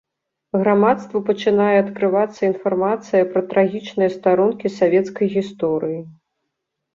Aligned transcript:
Грамадству 0.61 1.19
пачынае 1.27 1.75
адкрывацца 1.83 2.39
інфармацыя 2.51 3.27
пра 3.35 3.41
трагічныя 3.51 4.09
старонкі 4.17 4.73
савецкай 4.79 5.27
гісторыі. 5.37 6.01